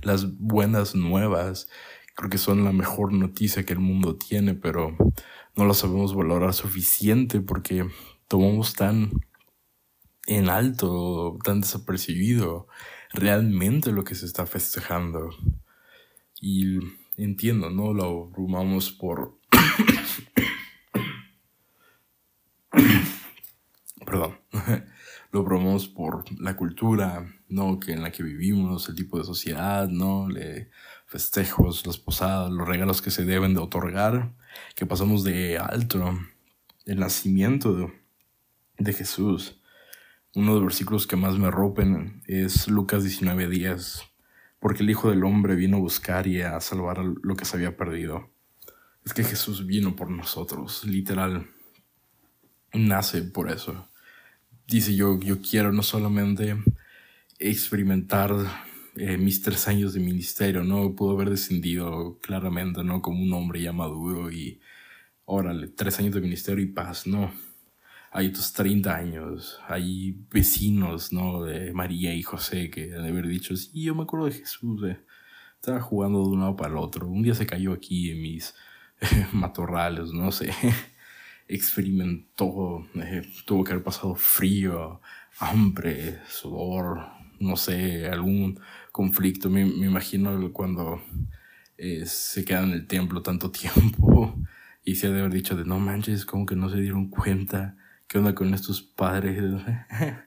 Las 0.00 0.38
buenas 0.38 0.94
nuevas 0.94 1.68
creo 2.14 2.30
que 2.30 2.38
son 2.38 2.64
la 2.64 2.72
mejor 2.72 3.12
noticia 3.12 3.66
que 3.66 3.74
el 3.74 3.80
mundo 3.80 4.16
tiene, 4.16 4.54
pero 4.54 4.96
no 5.54 5.66
las 5.66 5.76
sabemos 5.76 6.14
valorar 6.14 6.54
suficiente 6.54 7.42
porque 7.42 7.86
tomamos 8.28 8.72
tan 8.72 9.10
en 10.26 10.48
alto, 10.48 11.36
tan 11.44 11.60
desapercibido 11.60 12.66
realmente 13.12 13.92
lo 13.92 14.04
que 14.04 14.14
se 14.14 14.24
está 14.24 14.46
festejando. 14.46 15.28
Y 16.40 16.78
entiendo, 17.16 17.70
¿no? 17.70 17.92
Lo 17.92 18.24
abrumamos 18.24 18.92
por... 18.92 19.38
Perdón. 24.04 24.38
lo 25.32 25.40
abrumamos 25.40 25.88
por 25.88 26.24
la 26.40 26.56
cultura, 26.56 27.26
¿no? 27.48 27.80
Que 27.80 27.92
en 27.92 28.02
la 28.02 28.12
que 28.12 28.22
vivimos, 28.22 28.88
el 28.88 28.94
tipo 28.94 29.18
de 29.18 29.24
sociedad, 29.24 29.88
¿no? 29.88 30.28
Le 30.28 30.70
festejos, 31.06 31.86
las 31.86 31.98
posadas, 31.98 32.50
los 32.50 32.68
regalos 32.68 33.02
que 33.02 33.10
se 33.10 33.24
deben 33.24 33.54
de 33.54 33.60
otorgar, 33.60 34.34
que 34.76 34.86
pasamos 34.86 35.24
de 35.24 35.58
alto 35.58 36.18
el 36.84 36.98
nacimiento 36.98 37.74
de, 37.74 37.92
de 38.78 38.92
Jesús. 38.92 39.60
Uno 40.34 40.54
de 40.54 40.60
los 40.60 40.68
versículos 40.68 41.06
que 41.06 41.16
más 41.16 41.38
me 41.38 41.50
rompen 41.50 42.22
es 42.26 42.68
Lucas 42.68 43.04
19:10 43.04 44.11
porque 44.62 44.84
el 44.84 44.90
Hijo 44.90 45.10
del 45.10 45.24
Hombre 45.24 45.56
vino 45.56 45.76
a 45.76 45.80
buscar 45.80 46.28
y 46.28 46.40
a 46.40 46.60
salvar 46.60 46.98
lo 47.00 47.34
que 47.34 47.44
se 47.44 47.56
había 47.56 47.76
perdido. 47.76 48.30
Es 49.04 49.12
que 49.12 49.24
Jesús 49.24 49.66
vino 49.66 49.96
por 49.96 50.08
nosotros, 50.08 50.84
literal. 50.84 51.48
Nace 52.72 53.22
por 53.22 53.50
eso. 53.50 53.88
Dice 54.68 54.94
yo, 54.94 55.18
yo 55.18 55.42
quiero 55.42 55.72
no 55.72 55.82
solamente 55.82 56.56
experimentar 57.40 58.30
eh, 58.94 59.18
mis 59.18 59.42
tres 59.42 59.66
años 59.66 59.94
de 59.94 60.00
ministerio, 60.00 60.62
¿no? 60.62 60.94
Pudo 60.94 61.16
haber 61.16 61.30
descendido 61.30 62.20
claramente, 62.22 62.84
¿no? 62.84 63.02
Como 63.02 63.20
un 63.20 63.32
hombre 63.32 63.62
ya 63.62 63.72
maduro 63.72 64.30
y, 64.30 64.60
órale, 65.24 65.66
tres 65.70 65.98
años 65.98 66.14
de 66.14 66.20
ministerio 66.20 66.62
y 66.62 66.68
paz, 66.68 67.08
no 67.08 67.32
hay 68.12 68.26
otros 68.28 68.52
30 68.52 68.94
años, 68.94 69.58
hay 69.68 70.26
vecinos, 70.30 71.12
¿no? 71.14 71.44
De 71.44 71.72
María 71.72 72.14
y 72.14 72.22
José 72.22 72.70
que 72.70 72.94
han 72.94 73.04
de 73.04 73.08
haber 73.08 73.26
dicho, 73.26 73.56
sí, 73.56 73.82
yo 73.82 73.94
me 73.94 74.02
acuerdo 74.02 74.26
de 74.26 74.32
Jesús, 74.32 74.84
eh. 74.84 75.00
estaba 75.56 75.80
jugando 75.80 76.22
de 76.22 76.28
un 76.28 76.40
lado 76.40 76.54
para 76.54 76.70
el 76.70 76.76
otro, 76.76 77.08
un 77.08 77.22
día 77.22 77.34
se 77.34 77.46
cayó 77.46 77.72
aquí 77.72 78.10
en 78.10 78.20
mis 78.20 78.54
matorrales, 79.32 80.12
no 80.12 80.30
sé, 80.30 80.52
experimentó, 81.48 82.86
eh, 82.96 83.22
tuvo 83.46 83.64
que 83.64 83.72
haber 83.72 83.84
pasado 83.84 84.14
frío, 84.14 85.00
hambre, 85.38 86.20
sudor, 86.28 87.00
no 87.40 87.56
sé, 87.56 88.08
algún 88.08 88.60
conflicto, 88.92 89.48
me, 89.48 89.64
me 89.64 89.86
imagino 89.86 90.52
cuando 90.52 91.02
eh, 91.78 92.04
se 92.04 92.44
queda 92.44 92.62
en 92.64 92.72
el 92.72 92.86
templo 92.86 93.22
tanto 93.22 93.50
tiempo 93.52 94.36
y 94.84 94.96
se 94.96 95.06
ha 95.06 95.10
de 95.10 95.20
haber 95.20 95.32
dicho 95.32 95.56
de 95.56 95.64
no 95.64 95.78
manches, 95.78 96.26
como 96.26 96.44
que 96.44 96.56
no 96.56 96.68
se 96.68 96.76
dieron 96.76 97.08
cuenta 97.08 97.76
¿Qué 98.12 98.18
onda 98.18 98.34
con 98.34 98.52
estos 98.52 98.82
padres? 98.82 99.42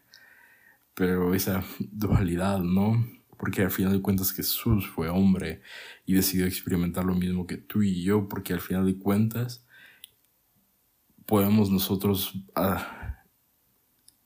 Pero 0.95 1.35
esa 1.35 1.63
dualidad, 1.91 2.57
¿no? 2.57 3.05
Porque 3.37 3.61
al 3.61 3.69
final 3.69 3.93
de 3.93 4.01
cuentas 4.01 4.31
Jesús 4.31 4.87
fue 4.87 5.07
hombre 5.07 5.61
y 6.03 6.15
decidió 6.15 6.47
experimentar 6.47 7.05
lo 7.05 7.13
mismo 7.13 7.45
que 7.45 7.57
tú 7.57 7.83
y 7.83 8.01
yo, 8.01 8.27
porque 8.27 8.53
al 8.53 8.59
final 8.59 8.87
de 8.87 8.97
cuentas 8.97 9.67
podemos 11.27 11.69
nosotros 11.69 12.33
ah, 12.55 13.23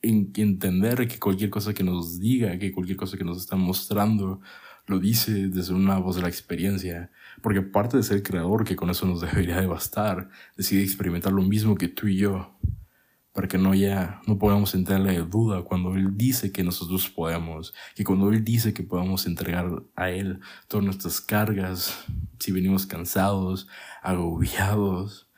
en 0.02 0.32
entender 0.38 1.06
que 1.10 1.20
cualquier 1.20 1.50
cosa 1.50 1.74
que 1.74 1.84
nos 1.84 2.18
diga, 2.18 2.58
que 2.58 2.72
cualquier 2.72 2.96
cosa 2.96 3.18
que 3.18 3.26
nos 3.26 3.40
está 3.40 3.58
mostrando, 3.58 4.40
lo 4.86 5.00
dice 5.00 5.50
desde 5.50 5.74
una 5.74 5.98
voz 5.98 6.16
de 6.16 6.22
la 6.22 6.30
experiencia, 6.30 7.12
porque 7.42 7.60
aparte 7.60 7.98
de 7.98 8.04
ser 8.04 8.24
creador, 8.24 8.64
que 8.64 8.78
con 8.78 8.90
eso 8.90 9.06
nos 9.06 9.20
debería 9.20 9.60
de 9.60 9.68
bastar, 9.68 10.30
decide 10.56 10.82
experimentar 10.82 11.34
lo 11.34 11.42
mismo 11.42 11.76
que 11.76 11.90
tú 11.90 12.08
y 12.08 12.16
yo, 12.16 12.58
para 13.34 13.48
que 13.48 13.58
no 13.58 13.74
ya 13.74 14.22
no 14.28 14.38
podamos 14.38 14.74
entrarle 14.76 15.20
duda 15.20 15.64
cuando 15.64 15.96
Él 15.96 16.18
dice 16.18 16.52
que 16.52 16.64
nosotros 16.64 17.10
podemos, 17.10 17.74
que 17.96 18.04
cuando 18.04 18.30
Él 18.30 18.44
dice 18.44 18.74
que 18.74 18.84
podamos 18.84 19.26
entregar 19.28 19.84
a 19.96 20.10
Él 20.10 20.40
todas 20.68 20.86
nuestras 20.86 21.22
cargas, 21.22 22.06
si 22.40 22.52
venimos 22.52 22.86
cansados, 22.86 23.68
agobiados, 24.02 25.30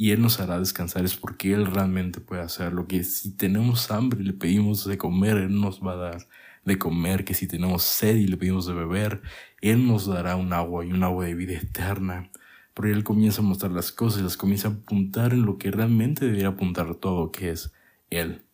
y 0.00 0.12
Él 0.12 0.22
nos 0.22 0.38
hará 0.38 0.60
descansar 0.60 1.04
es 1.04 1.16
porque 1.16 1.52
Él 1.52 1.66
realmente 1.66 2.20
puede 2.20 2.42
hacerlo, 2.42 2.86
que 2.86 3.02
si 3.02 3.36
tenemos 3.36 3.90
hambre 3.90 4.20
y 4.22 4.26
le 4.26 4.32
pedimos 4.32 4.86
de 4.86 4.96
comer, 4.96 5.36
Él 5.38 5.60
nos 5.60 5.80
va 5.80 5.92
a 5.92 5.96
dar 5.96 6.28
de 6.64 6.78
comer, 6.78 7.24
que 7.24 7.34
si 7.34 7.48
tenemos 7.48 7.82
sed 7.82 8.14
y 8.16 8.28
le 8.28 8.36
pedimos 8.36 8.66
de 8.66 8.74
beber, 8.74 9.22
Él 9.60 9.88
nos 9.88 10.06
dará 10.06 10.36
un 10.36 10.52
agua 10.52 10.84
y 10.84 10.92
un 10.92 11.02
agua 11.02 11.24
de 11.24 11.34
vida 11.34 11.54
eterna. 11.54 12.30
Pero 12.78 12.94
Él 12.94 13.02
comienza 13.02 13.40
a 13.40 13.44
mostrar 13.44 13.72
las 13.72 13.90
cosas, 13.90 14.22
las 14.22 14.36
comienza 14.36 14.68
a 14.68 14.70
apuntar 14.70 15.32
en 15.32 15.44
lo 15.44 15.58
que 15.58 15.72
realmente 15.72 16.26
debería 16.26 16.46
apuntar 16.46 16.94
todo, 16.94 17.32
que 17.32 17.50
es 17.50 17.72
Él. 18.08 18.44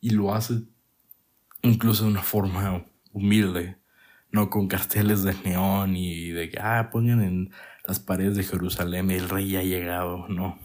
Y 0.00 0.10
lo 0.10 0.32
hace 0.32 0.62
incluso 1.62 2.04
de 2.04 2.10
una 2.12 2.22
forma 2.22 2.84
humilde, 3.12 3.76
no 4.30 4.48
con 4.48 4.68
carteles 4.68 5.24
de 5.24 5.34
neón 5.42 5.96
y 5.96 6.28
de 6.28 6.50
que, 6.50 6.60
ah, 6.60 6.90
pongan 6.92 7.20
en 7.20 7.50
las 7.84 7.98
paredes 7.98 8.36
de 8.36 8.44
Jerusalén, 8.44 9.10
el 9.10 9.28
rey 9.28 9.56
ha 9.56 9.64
llegado, 9.64 10.28
no. 10.28 10.56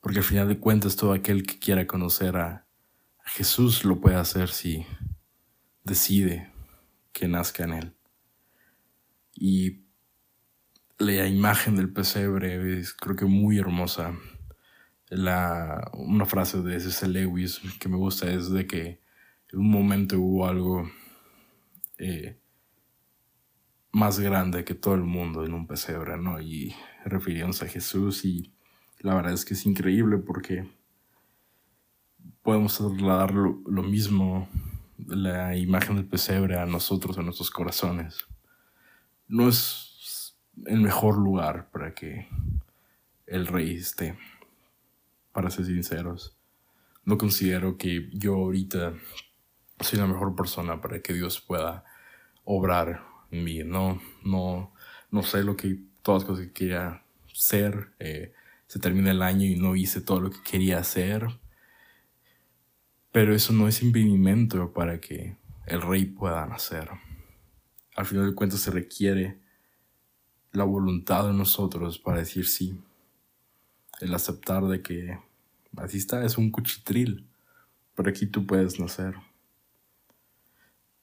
Porque 0.00 0.20
al 0.20 0.24
final 0.24 0.48
de 0.48 0.58
cuentas 0.58 0.96
todo 0.96 1.12
aquel 1.12 1.42
que 1.42 1.58
quiera 1.58 1.86
conocer 1.86 2.38
a, 2.38 2.66
Jesús 3.22 3.84
lo 3.84 4.00
puede 4.00 4.16
hacer 4.16 4.48
si 4.48 4.86
decide 5.84 6.50
que 7.12 7.28
nazca 7.28 7.64
en 7.64 7.72
él. 7.74 7.94
Y 9.34 9.89
la 11.00 11.26
imagen 11.26 11.76
del 11.76 11.90
pesebre 11.90 12.78
es 12.78 12.92
creo 12.92 13.16
que 13.16 13.24
muy 13.24 13.58
hermosa. 13.58 14.14
La, 15.08 15.90
una 15.94 16.26
frase 16.26 16.62
de 16.62 16.78
C.S. 16.78 17.08
Lewis 17.08 17.60
que 17.80 17.88
me 17.88 17.96
gusta 17.96 18.30
es 18.30 18.50
de 18.50 18.66
que 18.66 19.00
en 19.50 19.58
un 19.58 19.70
momento 19.70 20.20
hubo 20.20 20.46
algo 20.46 20.88
eh, 21.98 22.38
más 23.92 24.20
grande 24.20 24.64
que 24.64 24.74
todo 24.74 24.94
el 24.94 25.02
mundo 25.02 25.44
en 25.44 25.54
un 25.54 25.66
pesebre, 25.66 26.16
¿no? 26.18 26.40
Y 26.40 26.76
refiriéndose 27.04 27.64
a 27.64 27.68
Jesús 27.68 28.24
y 28.24 28.52
la 29.00 29.14
verdad 29.14 29.32
es 29.32 29.44
que 29.44 29.54
es 29.54 29.64
increíble 29.64 30.18
porque 30.18 30.68
podemos 32.42 32.76
trasladar 32.76 33.32
lo, 33.32 33.82
mismo, 33.82 34.48
la 34.98 35.56
imagen 35.56 35.96
del 35.96 36.06
pesebre 36.06 36.58
a 36.58 36.66
nosotros, 36.66 37.16
a 37.16 37.22
nuestros 37.22 37.50
corazones. 37.50 38.26
No 39.26 39.48
es 39.48 39.89
el 40.66 40.80
mejor 40.80 41.18
lugar 41.18 41.70
para 41.70 41.94
que 41.94 42.28
el 43.26 43.46
rey 43.46 43.76
esté, 43.76 44.18
para 45.32 45.50
ser 45.50 45.66
sinceros. 45.66 46.36
No 47.04 47.18
considero 47.18 47.76
que 47.76 48.10
yo 48.12 48.34
ahorita 48.34 48.94
soy 49.80 49.98
la 49.98 50.06
mejor 50.06 50.34
persona 50.34 50.80
para 50.80 51.00
que 51.00 51.12
Dios 51.14 51.40
pueda 51.40 51.84
obrar 52.44 53.04
en 53.30 53.44
mí. 53.44 53.62
No, 53.64 54.00
no, 54.24 54.72
no 55.10 55.22
sé 55.22 55.42
lo 55.42 55.56
que, 55.56 55.78
todas 56.02 56.22
las 56.22 56.28
cosas 56.28 56.46
que 56.46 56.52
quería 56.52 57.02
ser. 57.32 57.92
Eh, 57.98 58.32
se 58.66 58.78
termina 58.78 59.10
el 59.10 59.22
año 59.22 59.46
y 59.46 59.56
no 59.56 59.74
hice 59.74 60.00
todo 60.00 60.20
lo 60.20 60.30
que 60.30 60.42
quería 60.42 60.78
hacer. 60.78 61.26
Pero 63.12 63.34
eso 63.34 63.52
no 63.52 63.66
es 63.66 63.82
impedimento 63.82 64.72
para 64.72 65.00
que 65.00 65.36
el 65.66 65.82
rey 65.82 66.04
pueda 66.04 66.46
nacer. 66.46 66.88
Al 67.96 68.06
final 68.06 68.26
de 68.26 68.34
cuentas 68.34 68.60
se 68.60 68.70
requiere 68.70 69.40
la 70.52 70.64
voluntad 70.64 71.26
de 71.26 71.32
nosotros 71.32 71.98
para 71.98 72.18
decir 72.18 72.46
sí. 72.46 72.78
El 74.00 74.14
aceptar 74.14 74.66
de 74.66 74.82
que 74.82 75.18
así 75.76 75.98
está, 75.98 76.24
es 76.24 76.38
un 76.38 76.50
cuchitril, 76.50 77.26
pero 77.94 78.10
aquí 78.10 78.26
tú 78.26 78.46
puedes 78.46 78.80
nacer. 78.80 79.14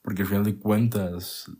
Porque 0.01 0.23
al 0.23 0.27
final 0.27 0.43
de 0.43 0.57
cuentas, 0.57 1.51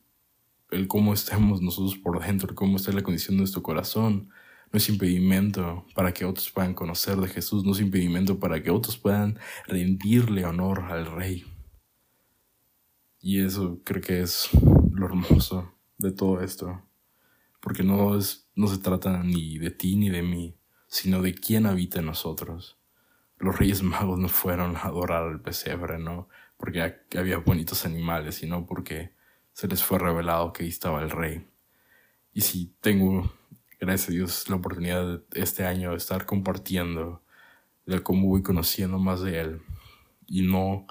el 0.71 0.87
cómo 0.87 1.13
estemos 1.13 1.61
nosotros 1.61 1.95
por 1.95 2.19
dentro, 2.25 2.49
el 2.49 2.55
cómo 2.55 2.77
está 2.77 2.91
la 2.91 3.03
condición 3.03 3.35
de 3.35 3.41
nuestro 3.41 3.63
corazón, 3.63 4.29
no 4.71 4.77
es 4.77 4.89
impedimento 4.89 5.85
para 5.95 6.13
que 6.13 6.25
otros 6.25 6.51
puedan 6.51 6.73
conocer 6.73 7.17
de 7.17 7.27
Jesús, 7.27 7.63
no 7.63 7.71
es 7.71 7.79
impedimento 7.79 8.39
para 8.39 8.61
que 8.61 8.69
otros 8.69 8.97
puedan 8.97 9.39
rendirle 9.65 10.45
honor 10.45 10.81
al 10.89 11.05
Rey. 11.05 11.45
Y 13.21 13.39
eso 13.39 13.79
creo 13.83 14.01
que 14.01 14.21
es 14.21 14.49
lo 14.91 15.05
hermoso 15.05 15.71
de 15.97 16.11
todo 16.11 16.41
esto, 16.41 16.81
porque 17.59 17.83
no, 17.83 18.17
es, 18.17 18.49
no 18.55 18.67
se 18.67 18.77
trata 18.77 19.23
ni 19.23 19.57
de 19.57 19.71
ti 19.71 19.95
ni 19.95 20.09
de 20.09 20.21
mí, 20.21 20.57
sino 20.87 21.21
de 21.21 21.33
quién 21.33 21.65
habita 21.65 21.99
en 21.99 22.05
nosotros. 22.05 22.77
Los 23.37 23.57
reyes 23.57 23.83
magos 23.83 24.19
no 24.19 24.29
fueron 24.29 24.75
a 24.75 24.81
adorar 24.81 25.23
al 25.23 25.41
pesebre, 25.41 25.99
¿no? 25.99 26.29
Porque 26.57 26.95
había 27.17 27.37
bonitos 27.37 27.85
animales, 27.85 28.35
sino 28.35 28.65
porque 28.65 29.13
se 29.53 29.67
les 29.67 29.83
fue 29.83 29.99
revelado 29.99 30.53
que 30.53 30.63
ahí 30.63 30.69
estaba 30.69 31.01
el 31.01 31.09
rey. 31.09 31.47
Y 32.33 32.41
si 32.41 32.75
tengo 32.81 33.31
gracias 33.79 34.09
a 34.09 34.11
Dios, 34.11 34.49
la 34.49 34.55
oportunidad 34.55 35.23
este 35.33 35.65
año 35.65 35.91
de 35.91 35.97
estar 35.97 36.25
compartiendo 36.25 37.23
de 37.85 38.01
cómo 38.01 38.27
voy 38.27 38.43
conociendo 38.43 38.99
más 38.99 39.21
de 39.21 39.39
Él 39.39 39.61
y 40.25 40.41
no 40.41 40.85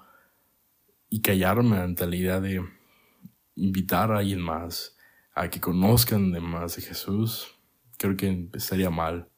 y 1.09 1.20
callarme 1.20 1.79
ante 1.79 2.07
la 2.07 2.16
idea 2.16 2.40
de 2.40 2.64
invitar 3.55 4.11
a 4.11 4.18
alguien 4.18 4.40
más 4.40 4.96
a 5.37 5.51
que 5.51 5.61
conozcan 5.61 6.33
de 6.33 6.40
más 6.40 6.77
de 6.77 6.83
Jesús, 6.83 7.55
creo 7.99 8.16
que 8.16 8.49
estaría 8.55 8.88
mal, 8.88 9.29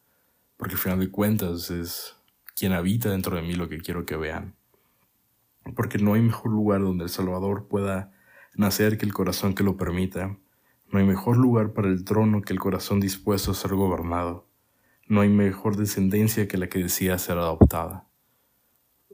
porque 0.56 0.76
al 0.76 0.80
final 0.80 1.00
de 1.00 1.10
cuentas 1.10 1.72
es 1.72 2.14
quien 2.54 2.72
habita 2.72 3.10
dentro 3.10 3.34
de 3.34 3.42
mí 3.42 3.54
lo 3.54 3.68
que 3.68 3.80
quiero 3.80 4.06
que 4.06 4.16
vean. 4.16 4.54
Porque 5.74 5.98
no 5.98 6.14
hay 6.14 6.22
mejor 6.22 6.52
lugar 6.52 6.82
donde 6.82 7.04
el 7.04 7.10
Salvador 7.10 7.66
pueda 7.66 8.12
nacer 8.54 8.96
que 8.96 9.06
el 9.06 9.12
corazón 9.12 9.56
que 9.56 9.64
lo 9.64 9.76
permita 9.76 10.38
no 10.90 11.00
hay 11.00 11.04
mejor 11.04 11.36
lugar 11.36 11.72
para 11.72 11.88
el 11.88 12.04
trono 12.04 12.42
que 12.42 12.52
el 12.52 12.60
corazón 12.60 13.00
dispuesto 13.00 13.50
a 13.50 13.54
ser 13.54 13.74
gobernado. 13.74 14.48
No 15.08 15.20
hay 15.20 15.28
mejor 15.28 15.76
descendencia 15.76 16.46
que 16.46 16.58
la 16.58 16.68
que 16.68 16.78
decida 16.78 17.18
ser 17.18 17.38
adoptada. 17.38 18.08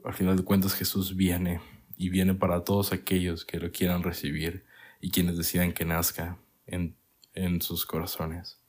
Al 0.03 0.13
final 0.13 0.37
de 0.37 0.43
cuentas 0.43 0.75
Jesús 0.75 1.15
viene 1.15 1.61
y 1.97 2.09
viene 2.09 2.35
para 2.35 2.63
todos 2.63 2.93
aquellos 2.93 3.43
que 3.43 3.59
lo 3.59 3.71
quieran 3.71 4.03
recibir 4.03 4.65
y 5.01 5.09
quienes 5.09 5.35
decidan 5.35 5.73
que 5.73 5.83
nazca 5.83 6.37
en, 6.67 6.95
en 7.33 7.61
sus 7.61 7.85
corazones. 7.85 8.59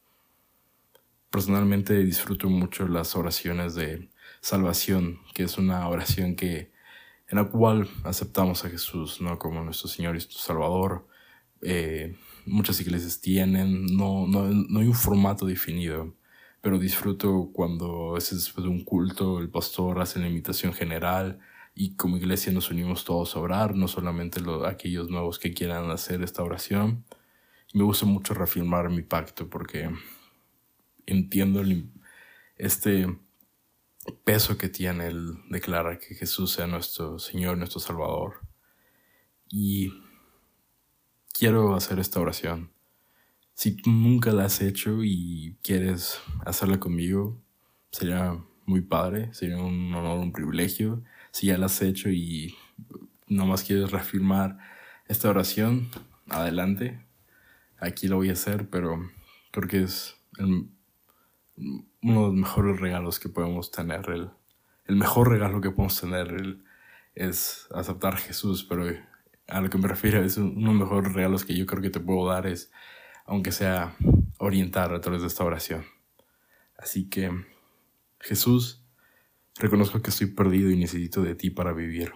Personalmente 1.30 1.94
disfruto 2.04 2.48
mucho 2.48 2.88
las 2.88 3.16
oraciones 3.16 3.74
de 3.74 4.08
salvación, 4.40 5.20
que 5.34 5.44
es 5.44 5.58
una 5.58 5.88
oración 5.88 6.36
que 6.36 6.70
en 7.28 7.38
la 7.38 7.44
cual 7.48 7.88
aceptamos 8.04 8.64
a 8.64 8.70
Jesús 8.70 9.20
¿no? 9.20 9.38
como 9.38 9.62
nuestro 9.62 9.88
Señor 9.88 10.10
y 10.10 10.18
nuestro 10.18 10.38
Salvador. 10.38 11.06
Eh, 11.62 12.16
muchas 12.44 12.80
iglesias 12.80 13.20
tienen, 13.20 13.86
no, 13.96 14.26
no, 14.26 14.44
no 14.46 14.80
hay 14.80 14.86
un 14.86 14.94
formato 14.94 15.46
definido, 15.46 16.14
pero 16.60 16.78
disfruto 16.78 17.50
cuando 17.52 18.16
es 18.16 18.30
después 18.30 18.64
de 18.64 18.70
un 18.70 18.84
culto, 18.84 19.40
el 19.40 19.50
pastor 19.50 20.00
hace 20.00 20.20
la 20.20 20.28
invitación 20.28 20.72
general 20.72 21.40
y 21.74 21.94
como 21.96 22.16
iglesia 22.16 22.52
nos 22.52 22.70
unimos 22.70 23.04
todos 23.04 23.36
a 23.36 23.40
orar, 23.40 23.74
no 23.74 23.88
solamente 23.88 24.40
aquellos 24.66 25.10
nuevos 25.10 25.38
que 25.38 25.52
quieran 25.52 25.90
hacer 25.90 26.22
esta 26.22 26.42
oración. 26.42 27.04
Me 27.76 27.84
gusta 27.84 28.06
mucho 28.06 28.32
reafirmar 28.32 28.88
mi 28.88 29.02
pacto 29.02 29.50
porque 29.50 29.90
entiendo 31.04 31.62
este 32.56 33.06
peso 34.24 34.56
que 34.56 34.70
tiene 34.70 35.08
el 35.08 35.34
declarar 35.50 35.98
que 35.98 36.14
Jesús 36.14 36.52
sea 36.52 36.66
nuestro 36.66 37.18
Señor, 37.18 37.58
nuestro 37.58 37.78
Salvador. 37.78 38.40
Y 39.50 39.92
quiero 41.34 41.74
hacer 41.74 41.98
esta 41.98 42.18
oración. 42.18 42.70
Si 43.52 43.76
nunca 43.84 44.32
la 44.32 44.46
has 44.46 44.62
hecho 44.62 45.04
y 45.04 45.58
quieres 45.62 46.18
hacerla 46.46 46.80
conmigo, 46.80 47.38
sería 47.90 48.42
muy 48.64 48.80
padre, 48.80 49.34
sería 49.34 49.58
un 49.58 49.94
honor, 49.94 50.18
un 50.18 50.32
privilegio. 50.32 51.02
Si 51.30 51.48
ya 51.48 51.58
la 51.58 51.66
has 51.66 51.82
hecho 51.82 52.08
y 52.08 52.56
nomás 53.26 53.64
quieres 53.64 53.90
reafirmar 53.90 54.56
esta 55.08 55.28
oración, 55.28 55.90
adelante. 56.30 57.05
Aquí 57.78 58.08
lo 58.08 58.16
voy 58.16 58.30
a 58.30 58.34
hacer, 58.34 58.68
pero 58.70 59.10
creo 59.50 59.68
que 59.68 59.82
es 59.82 60.16
uno 60.38 60.70
de 62.00 62.12
los 62.12 62.34
mejores 62.34 62.80
regalos 62.80 63.18
que 63.18 63.28
podemos 63.28 63.70
tener. 63.70 64.08
El, 64.10 64.30
el 64.86 64.96
mejor 64.96 65.30
regalo 65.30 65.60
que 65.60 65.70
podemos 65.70 66.00
tener 66.00 66.58
es 67.14 67.68
aceptar 67.74 68.14
a 68.14 68.18
Jesús, 68.18 68.64
pero 68.64 68.86
a 69.48 69.60
lo 69.60 69.70
que 69.70 69.78
me 69.78 69.88
refiero 69.88 70.22
es 70.22 70.36
uno 70.36 70.72
de 70.72 70.78
los 70.78 70.88
mejores 70.88 71.12
regalos 71.12 71.44
que 71.44 71.56
yo 71.56 71.66
creo 71.66 71.82
que 71.82 71.90
te 71.90 72.00
puedo 72.00 72.28
dar 72.28 72.46
es, 72.46 72.70
aunque 73.24 73.52
sea 73.52 73.96
orientar 74.38 74.92
a 74.92 75.00
través 75.00 75.22
de 75.22 75.28
esta 75.28 75.44
oración. 75.44 75.84
Así 76.76 77.08
que, 77.08 77.30
Jesús, 78.20 78.86
Reconozco 79.58 80.02
que 80.02 80.10
estoy 80.10 80.26
perdido 80.26 80.70
y 80.70 80.76
necesito 80.76 81.22
de 81.22 81.34
ti 81.34 81.48
para 81.48 81.72
vivir. 81.72 82.12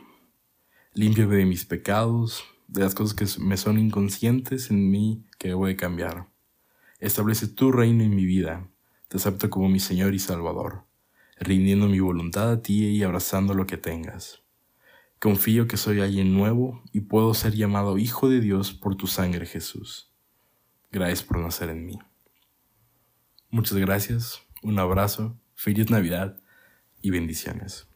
Límpiame 0.92 1.36
de 1.36 1.46
mis 1.46 1.64
pecados, 1.64 2.44
de 2.70 2.82
las 2.82 2.94
cosas 2.94 3.14
que 3.14 3.26
me 3.42 3.56
son 3.56 3.78
inconscientes 3.78 4.70
en 4.70 4.90
mí 4.90 5.26
que 5.38 5.48
debo 5.48 5.66
de 5.66 5.76
cambiar. 5.76 6.28
Establece 7.00 7.48
tu 7.48 7.72
reino 7.72 8.04
en 8.04 8.14
mi 8.14 8.24
vida. 8.24 8.68
Te 9.08 9.16
acepto 9.16 9.50
como 9.50 9.68
mi 9.68 9.80
Señor 9.80 10.14
y 10.14 10.20
Salvador, 10.20 10.84
rindiendo 11.38 11.88
mi 11.88 11.98
voluntad 11.98 12.52
a 12.52 12.62
ti 12.62 12.86
y 12.86 13.02
abrazando 13.02 13.54
lo 13.54 13.66
que 13.66 13.76
tengas. 13.76 14.42
Confío 15.18 15.66
que 15.66 15.76
soy 15.76 16.00
alguien 16.00 16.32
nuevo 16.32 16.82
y 16.92 17.00
puedo 17.00 17.34
ser 17.34 17.54
llamado 17.54 17.98
Hijo 17.98 18.28
de 18.28 18.40
Dios 18.40 18.72
por 18.72 18.94
tu 18.94 19.08
sangre, 19.08 19.46
Jesús. 19.46 20.12
Gracias 20.92 21.24
por 21.24 21.38
nacer 21.38 21.70
en 21.70 21.84
mí. 21.84 21.98
Muchas 23.50 23.78
gracias, 23.78 24.42
un 24.62 24.78
abrazo, 24.78 25.36
feliz 25.54 25.90
Navidad 25.90 26.40
y 27.02 27.10
bendiciones. 27.10 27.89